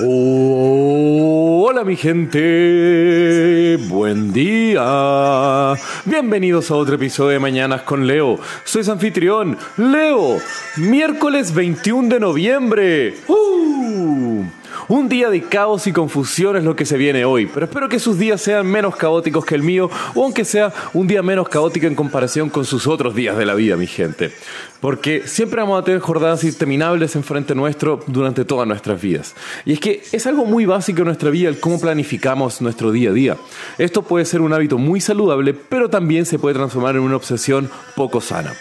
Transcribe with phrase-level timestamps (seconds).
[0.00, 5.74] Hola mi gente, buen día.
[6.04, 8.38] Bienvenidos a otro episodio de Mañanas con Leo.
[8.64, 10.38] Soy su anfitrión, Leo.
[10.76, 13.16] Miércoles 21 de noviembre.
[13.26, 14.44] ¡Uh!
[14.90, 17.98] Un día de caos y confusión es lo que se viene hoy, pero espero que
[17.98, 21.86] sus días sean menos caóticos que el mío, o aunque sea un día menos caótico
[21.86, 24.32] en comparación con sus otros días de la vida, mi gente.
[24.80, 29.34] Porque siempre vamos a tener jornadas interminables enfrente nuestro durante todas nuestras vidas.
[29.66, 33.10] Y es que es algo muy básico en nuestra vida el cómo planificamos nuestro día
[33.10, 33.36] a día.
[33.76, 37.70] Esto puede ser un hábito muy saludable, pero también se puede transformar en una obsesión
[37.94, 38.54] poco sana.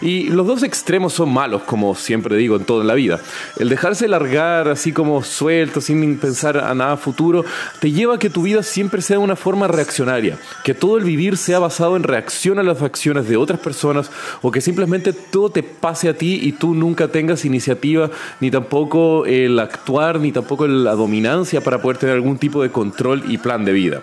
[0.00, 3.20] Y los dos extremos son malos, como siempre digo en toda la vida.
[3.58, 7.44] El dejarse largar así como suelto, sin pensar a nada futuro,
[7.80, 11.04] te lleva a que tu vida siempre sea de una forma reaccionaria, que todo el
[11.04, 14.10] vivir sea basado en reacción a las acciones de otras personas
[14.42, 19.26] o que simplemente todo te pase a ti y tú nunca tengas iniciativa, ni tampoco
[19.26, 23.64] el actuar, ni tampoco la dominancia para poder tener algún tipo de control y plan
[23.64, 24.02] de vida.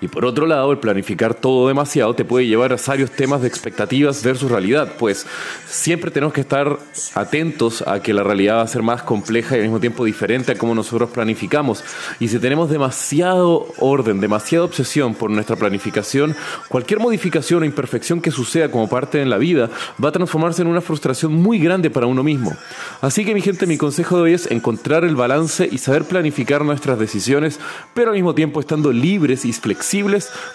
[0.00, 3.48] Y por otro lado, el planificar todo demasiado te puede llevar a serios temas de
[3.48, 5.26] expectativas versus realidad, pues
[5.66, 6.78] siempre tenemos que estar
[7.14, 10.52] atentos a que la realidad va a ser más compleja y al mismo tiempo diferente
[10.52, 11.84] a como nosotros planificamos.
[12.18, 16.34] Y si tenemos demasiado orden, demasiada obsesión por nuestra planificación,
[16.68, 19.68] cualquier modificación o imperfección que suceda como parte en la vida
[20.02, 22.56] va a transformarse en una frustración muy grande para uno mismo.
[23.02, 26.64] Así que mi gente, mi consejo de hoy es encontrar el balance y saber planificar
[26.64, 27.60] nuestras decisiones,
[27.92, 29.89] pero al mismo tiempo estando libres y flexibles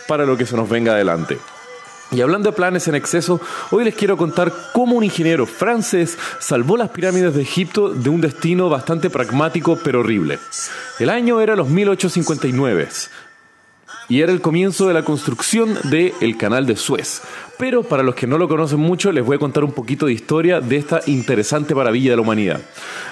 [0.08, 1.38] para lo que se nos venga adelante.
[2.12, 3.42] Y hablando de planes en exceso,
[3.72, 8.22] hoy les quiero contar cómo un ingeniero francés salvó las pirámides de Egipto de un
[8.22, 10.40] destino bastante pragmático pero horrible.
[11.00, 12.88] El año era los 1859
[14.08, 17.22] y era el comienzo de la construcción del canal de Suez.
[17.58, 20.14] Pero para los que no lo conocen mucho, les voy a contar un poquito de
[20.14, 22.62] historia de esta interesante maravilla de la humanidad.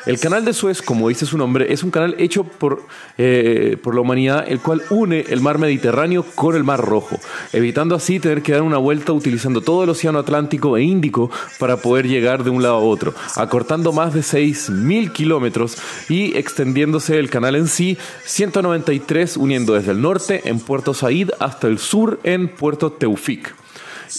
[0.06, 2.86] El canal de Suez, como dice su nombre, es un canal hecho por,
[3.18, 7.20] eh, por la humanidad, el cual une el mar Mediterráneo con el mar Rojo,
[7.54, 11.78] evitando así tener que dar una vuelta utilizando todo el océano Atlántico e Índico para
[11.78, 15.78] poder llegar de un lado a otro, acortando más de 6.000 kilómetros
[16.10, 21.68] y extendiéndose el canal en sí 193 uniendo desde el norte en Puerto Said hasta
[21.68, 23.63] el sur en Puerto Teufik.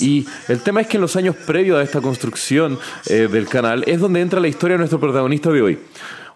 [0.01, 3.85] Y el tema es que en los años previos a esta construcción eh, del canal
[3.87, 5.79] es donde entra la historia de nuestro protagonista de hoy.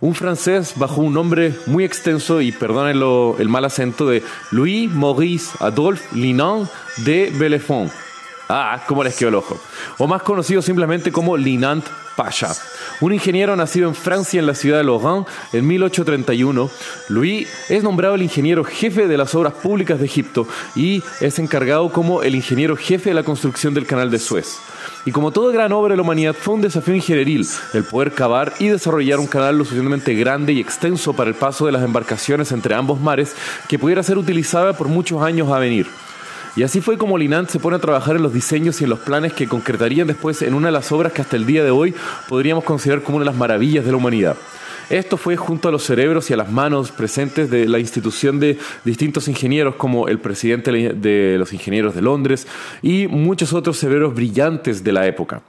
[0.00, 5.56] Un francés bajo un nombre muy extenso y perdónenlo el mal acento de Louis Maurice
[5.58, 6.68] Adolphe Linand
[6.98, 8.07] de Bellefonds.
[8.48, 9.58] Ah, cómo les quedó el ojo.
[9.98, 11.84] O más conocido simplemente como Linant
[12.16, 12.52] Pasha.
[13.00, 16.68] Un ingeniero nacido en Francia en la ciudad de Lorraine en 1831,
[17.10, 21.92] Louis es nombrado el ingeniero jefe de las obras públicas de Egipto y es encargado
[21.92, 24.58] como el ingeniero jefe de la construcción del canal de Suez.
[25.04, 28.52] Y como toda gran obra de la humanidad fue un desafío ingenieril el poder cavar
[28.58, 32.50] y desarrollar un canal lo suficientemente grande y extenso para el paso de las embarcaciones
[32.50, 33.36] entre ambos mares
[33.68, 35.86] que pudiera ser utilizada por muchos años a venir.
[36.56, 38.98] Y así fue como Linant se pone a trabajar en los diseños y en los
[38.98, 41.94] planes que concretarían después en una de las obras que hasta el día de hoy
[42.28, 44.36] podríamos considerar como una de las maravillas de la humanidad.
[44.90, 48.56] Esto fue junto a los cerebros y a las manos presentes de la institución de
[48.86, 52.46] distintos ingenieros como el presidente de los ingenieros de Londres
[52.80, 55.42] y muchos otros cerebros brillantes de la época.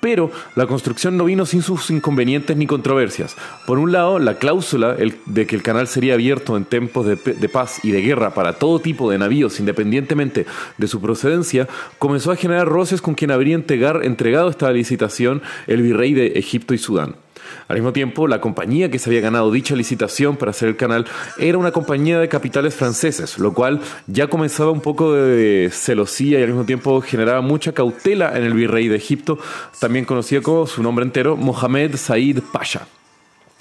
[0.00, 3.36] Pero la construcción no vino sin sus inconvenientes ni controversias.
[3.66, 4.96] Por un lado, la cláusula
[5.26, 8.80] de que el canal sería abierto en tiempos de, paz y de guerra para todo
[8.80, 10.46] tipo de navíos independientemente
[10.78, 11.68] de su procedencia,
[11.98, 16.78] comenzó a generar roces con quien habría entregado esta licitación el virrey de Egipto y
[16.78, 17.25] Sudán.
[17.68, 21.06] Al mismo tiempo, la compañía que se había ganado dicha licitación para hacer el canal
[21.38, 26.42] era una compañía de capitales franceses, lo cual ya comenzaba un poco de celosía y
[26.42, 29.38] al mismo tiempo generaba mucha cautela en el virrey de Egipto,
[29.80, 32.86] también conocido como su nombre entero, Mohamed Said Pasha.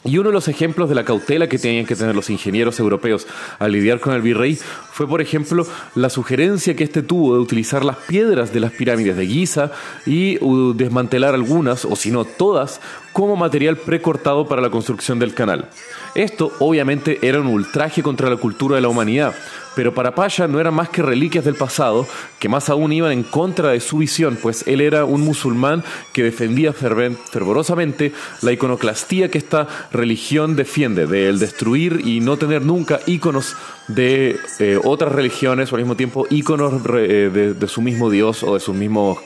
[0.06, 3.26] Y uno de los ejemplos de la cautela que tenían que tener los ingenieros europeos
[3.58, 4.56] al lidiar con el virrey
[4.92, 5.66] fue, por ejemplo,
[5.96, 9.72] la sugerencia que éste tuvo de utilizar las piedras de las pirámides de Giza
[10.06, 10.38] y
[10.76, 12.82] desmantelar algunas, o si no todas,
[13.16, 15.70] como material precortado para la construcción del canal.
[16.16, 19.34] Esto obviamente era un ultraje contra la cultura de la humanidad,
[19.74, 22.06] pero para Pasha no eran más que reliquias del pasado,
[22.40, 25.82] que más aún iban en contra de su visión, pues él era un musulmán
[26.12, 32.64] que defendía fervorosamente la iconoclastía que esta religión defiende, de el destruir y no tener
[32.64, 33.56] nunca íconos
[33.88, 38.44] de eh, otras religiones o al mismo tiempo íconos eh, de, de su mismo Dios
[38.44, 39.20] o de sus mismos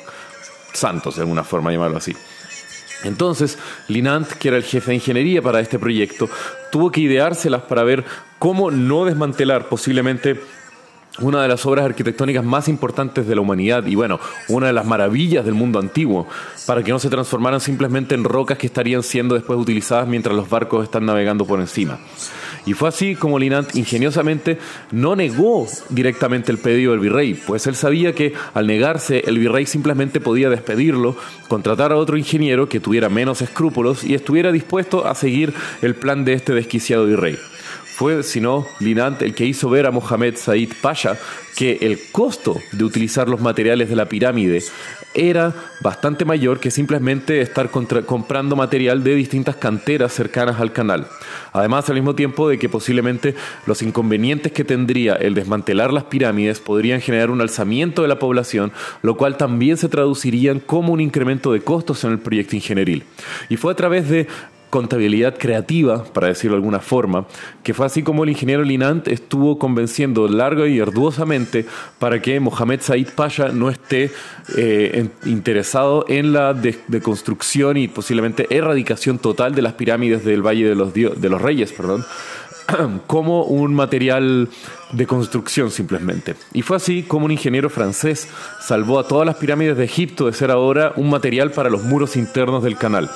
[0.74, 2.16] santos, de alguna forma llamarlo así.
[3.04, 3.58] Entonces,
[3.88, 6.30] Linant, que era el jefe de ingeniería para este proyecto,
[6.72, 8.04] tuvo que ideárselas para ver
[8.40, 10.40] cómo no desmantelar posiblemente
[11.20, 14.86] una de las obras arquitectónicas más importantes de la humanidad y bueno, una de las
[14.86, 16.28] maravillas del mundo antiguo,
[16.66, 20.50] para que no se transformaran simplemente en rocas que estarían siendo después utilizadas mientras los
[20.50, 22.00] barcos están navegando por encima.
[22.70, 24.60] Y fue así como Linant ingeniosamente
[24.92, 29.66] no negó directamente el pedido del virrey, pues él sabía que al negarse el virrey
[29.66, 31.18] simplemente podía despedirlo,
[31.48, 35.52] contratar a otro ingeniero que tuviera menos escrúpulos y estuviera dispuesto a seguir
[35.82, 37.40] el plan de este desquiciado virrey.
[38.00, 41.18] Fue, sino, Linant el que hizo ver a Mohamed Said Pasha
[41.58, 44.64] que el costo de utilizar los materiales de la pirámide
[45.14, 51.08] era bastante mayor que simplemente estar comprando material de distintas canteras cercanas al canal.
[51.52, 53.36] Además, al mismo tiempo de que posiblemente
[53.66, 58.72] los inconvenientes que tendría el desmantelar las pirámides podrían generar un alzamiento de la población,
[59.02, 63.04] lo cual también se traduciría como un incremento de costos en el proyecto ingenieril.
[63.50, 64.28] Y fue a través de
[64.70, 67.26] contabilidad creativa, para decirlo de alguna forma,
[67.64, 71.66] que fue así como el ingeniero Linant estuvo convenciendo largo y arduosamente
[71.98, 74.12] para que Mohamed Said Pasha no esté
[74.58, 80.76] eh, interesado en la deconstrucción y posiblemente erradicación total de las pirámides del Valle de
[80.76, 82.06] los, de los Reyes, perdón,
[83.08, 84.50] como un material
[84.92, 86.36] de construcción simplemente.
[86.54, 88.28] Y fue así como un ingeniero francés
[88.62, 92.16] salvó a todas las pirámides de Egipto de ser ahora un material para los muros
[92.16, 93.10] internos del canal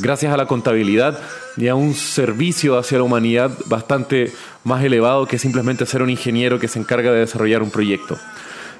[0.00, 1.18] gracias a la contabilidad
[1.56, 4.32] y a un servicio hacia la humanidad bastante
[4.64, 8.18] más elevado que simplemente ser un ingeniero que se encarga de desarrollar un proyecto.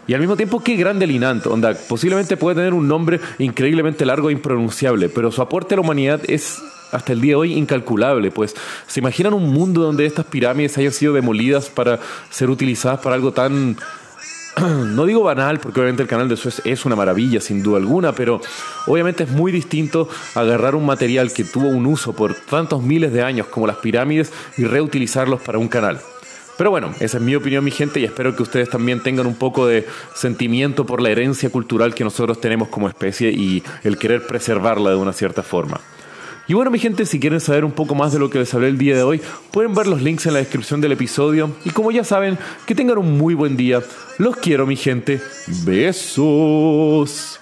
[0.07, 4.31] Y al mismo tiempo, qué grande Linant, onda, posiblemente puede tener un nombre increíblemente largo
[4.31, 6.59] e impronunciable, pero su aporte a la humanidad es
[6.93, 8.55] hasta el día de hoy incalculable, pues
[8.87, 11.99] se imaginan un mundo donde estas pirámides hayan sido demolidas para
[12.31, 13.77] ser utilizadas para algo tan
[14.61, 18.13] no digo banal, porque obviamente el canal de Suez es una maravilla, sin duda alguna,
[18.13, 18.41] pero
[18.87, 23.23] obviamente es muy distinto agarrar un material que tuvo un uso por tantos miles de
[23.23, 26.01] años como las pirámides y reutilizarlos para un canal.
[26.59, 29.35] Pero bueno, esa es mi opinión, mi gente, y espero que ustedes también tengan un
[29.35, 34.27] poco de sentimiento por la herencia cultural que nosotros tenemos como especie y el querer
[34.27, 35.81] preservarla de una cierta forma.
[36.49, 38.69] Y bueno, mi gente, si quieren saber un poco más de lo que les hablé
[38.69, 39.21] el día de hoy,
[39.51, 41.51] pueden ver los links en la descripción del episodio.
[41.65, 43.83] Y como ya saben, que tengan un muy buen día.
[44.19, 45.21] Los quiero, mi gente.
[45.65, 47.40] Besos.